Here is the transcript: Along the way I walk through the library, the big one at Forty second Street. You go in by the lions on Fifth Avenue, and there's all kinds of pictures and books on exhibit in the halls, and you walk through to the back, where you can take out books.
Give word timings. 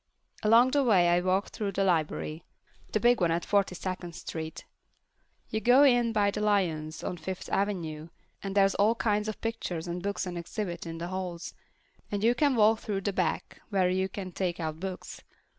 Along 0.41 0.71
the 0.71 0.83
way 0.83 1.09
I 1.09 1.21
walk 1.21 1.49
through 1.49 1.73
the 1.73 1.83
library, 1.83 2.43
the 2.91 2.99
big 2.99 3.21
one 3.21 3.29
at 3.29 3.45
Forty 3.45 3.75
second 3.75 4.15
Street. 4.15 4.65
You 5.51 5.59
go 5.59 5.83
in 5.83 6.11
by 6.11 6.31
the 6.31 6.41
lions 6.41 7.03
on 7.03 7.17
Fifth 7.17 7.47
Avenue, 7.49 8.09
and 8.41 8.55
there's 8.55 8.73
all 8.73 8.95
kinds 8.95 9.27
of 9.27 9.39
pictures 9.41 9.87
and 9.87 10.01
books 10.01 10.25
on 10.25 10.37
exhibit 10.37 10.87
in 10.87 10.97
the 10.97 11.09
halls, 11.09 11.53
and 12.11 12.23
you 12.23 12.33
walk 12.39 12.79
through 12.79 13.01
to 13.01 13.11
the 13.11 13.13
back, 13.13 13.61
where 13.69 13.91
you 13.91 14.09
can 14.09 14.31
take 14.31 14.59
out 14.59 14.79
books. 14.79 15.21